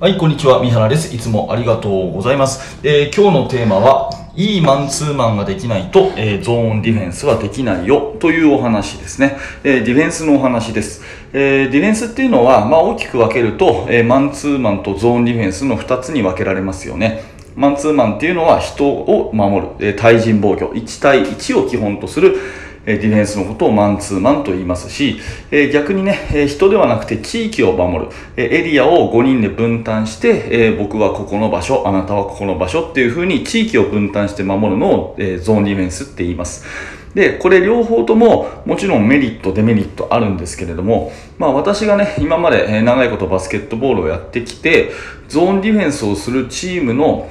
[0.00, 0.62] はい、こんにちは。
[0.62, 1.14] 三原です。
[1.14, 2.78] いつもありがとうございます。
[2.82, 9.36] えー今日のテーマは、いいマンツーマンができないと、えーゾーンディフェンスはできないよというお話ですね。
[9.62, 11.02] えーディフェンスのお話です。
[11.34, 17.22] えーディフェンスっていうのは、まあ、大きく分けると、えマンツーマンとゾーンディフェンスの2つに分けられますよね。
[17.54, 22.38] マンツーマンっていうのは人を守る、え対人防御、1対1を基本とする、
[22.98, 25.18] ディフェンスのことをマンツーマンと言いますし、
[25.50, 36.64] え逆にね、え人ではなくて地域を守る、えエリアを5人で分担して、え僕はここの場所、あなたはここの場所っていう風に地域を分担して守るのを、えゾーンディフェンスって言います。
[37.14, 44.92] で、これ両方とももちろんメリット、デメリットあるんですけれども、まあ私がね、今まで長いことバスケットボールをやってきて、
[45.28, 47.28] ゾーンディフェンスをするチームの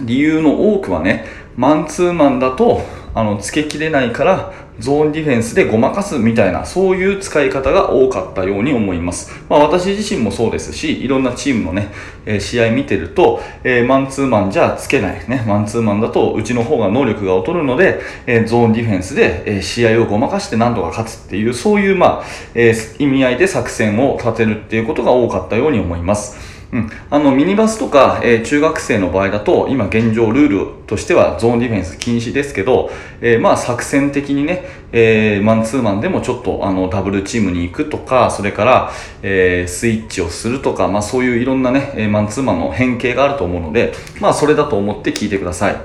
[0.00, 1.26] 理由の多くはね、
[1.56, 2.82] マンツーマンだと、
[3.14, 9.30] あの、つけきれないから、ゾーンディフェンスでごまかすみたいな、そういう使い方が多かったように思います。
[9.48, 11.88] まあ私自身もそうですし、いろんなチームのね、
[12.24, 15.28] えー試合見てると、えーマンツーマンじゃつけない。
[15.28, 22.24] ね、マンツーマンだと、うちの方が能力が劣るので、えーゾーンディフェンスで、え試合をごまかして何とか勝つっていう、そういう、まあ、
[22.54, 26.51] え意味合いで作戦を立てるっていうことが多かったように思います。
[26.72, 38.90] うん、あのミニバスとか、えー中学生の場合だと今現状ルールとしてはゾーンディフェンス禁止ですけど、えーまあ作戦的にね、えーマンツーマンでもちょっとあのダブルチームに行くとかそれから、
[39.22, 45.76] えスイッチをするとか、まあ、そういういろんなね、えマンツーマンの変形があると思うので、まあ、それだと思って聞いてください。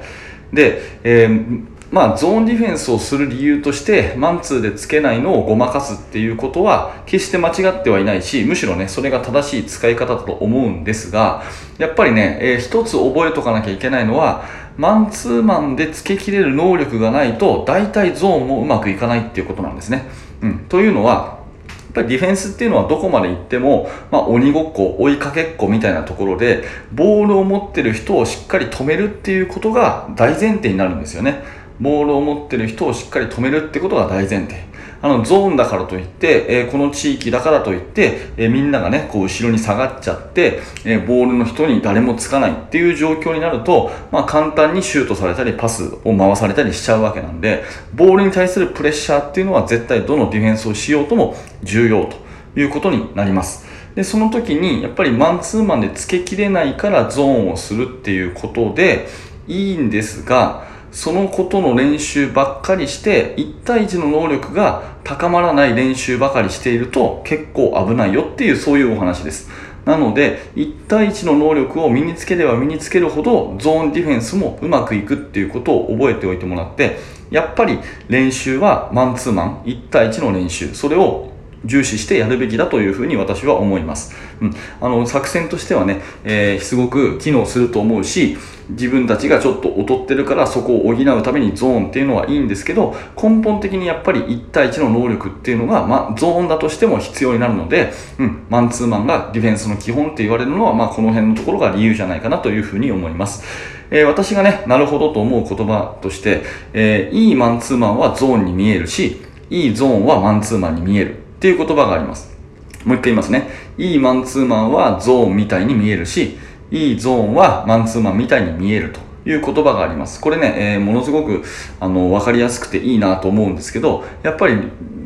[0.53, 11.43] で、えーまあ、ゾーンディフェンスをする理由としてマンツーでつけないのをごまかすっていうことは決して間違ってはいないしむしろねそれが正しい使い方だと思うんですが
[11.77, 14.43] やっぱりね、えー一つ覚えとかなきゃいけないのは
[14.77, 20.09] マンツーマンでつけきれる能力がないと大体ゾーンもうまくいかないっていうことなんですね。
[20.41, 31.43] うん、というのはやっぱりディフェンスっていうのはどこまで行っても、まあ、鬼ごっこ、追いかけっこみたいなところで、ボールを持ってる人をしっかり止めるっていうことが大前提になるんですよね。
[31.79, 34.67] ボールを持ってる人をしっかり止めるってことが大前提。
[34.99, 47.63] あの、ゾーンだからといって、えーこの地域だからといって、えーみんながね、こう後ろに下がっちゃって、えーボールの人に誰もつかないっていう状況になると、まあ簡単にシュートされたり、パスを回されたりしちゃうわけなんで、
[47.93, 52.17] ボールに対するプレッシャーっていうのは絶対どのディフェンスをしようとも重要と
[52.59, 53.67] いうことになります。
[53.93, 59.07] で、その時に、やっぱりマンツーマンでつけきれないからゾーンをするっていうことで、
[59.47, 60.65] いいんですが、
[60.97, 69.47] そのことの練習ばっかりして、1対1の能力が高まらない練習ばかりしていると結構危ないよっていうそういうお話です。
[69.85, 76.97] なので、1対1の能力を身につければ身につけるほどゾーンディフェンスもうまくいくっていうことを覚えておいてもらって、
[77.29, 77.77] やっぱり
[78.09, 81.29] 練習はマンツーマン、1対1の練習、それを
[81.65, 84.15] 重視してやるべきだというふうに私は思います。
[84.41, 88.37] うん、あの作戦としてはね、えーすごく機能すると思うし、
[88.69, 103.43] 自分たちがちょっと劣ってるからそこを補うためにゾーンっていうのはいいんですけど、根本的にやっぱり1対1の能力っていうのが、まあ、ゾーンだとしても必要になるので、うん、マンツーマンがディフェンスの基本って言われるのは、まあ、この辺のところが理由じゃないかなというふうに思います。
[103.89, 106.43] えー私がね、なるほどと思う言葉として、
[106.73, 112.35] えーいいマンツーマンはゾーンに見えるし、いいゾーンはマンツーマンに見えるっていう言葉があります。
[112.83, 113.49] もう一回言いますね。
[113.77, 116.37] いいマンツーマンはゾーンみたいに見えるし、
[116.71, 118.99] いいゾーンはマンツーマンみたいに見えると
[119.29, 120.19] いう言葉があります。
[120.19, 121.43] これね、えーものすごく
[121.79, 124.55] あの分かりやすくていいなと思うんですけど、やっぱり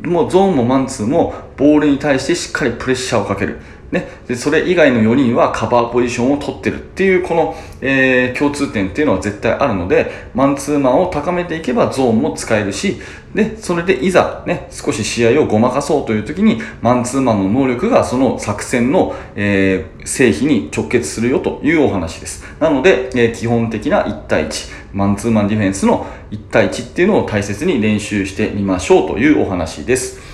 [0.03, 3.59] もうゾーンもマンツーもボールに対してしっかりプレッシャーをかける。
[3.91, 12.99] ね、でそれ以外の4人はカバーポジションを取ってるっていうこの、えー共通点っていうのは絶対あるのでマンツーマンを高めていけばゾーンも使えるし
[13.35, 22.43] でそれでいざ、ね、少し試合をごまかそうという時にマンツーマンの能力がその作戦の、えー成否に直結するよというお話です。
[22.59, 30.30] なので、えー基本的な1対1マンツーマンディフェンスの1対1っていうのを大切に練習してみましょうというお話です。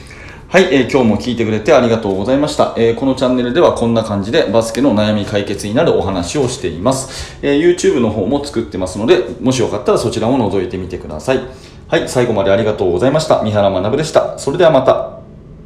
[0.49, 11.41] はい、えー今日も聞いてくれてありがとうございました、えーこのチャンネルではこんな感じでバスケの悩み解決になるお話をしています、えー YouTube の方も作ってますのでもしよかったらそちらも覗いてみてください。
[11.89, 13.43] はい最後までありがとうございました。
[13.43, 14.39] 三原学でした。
[14.39, 15.16] それではまた。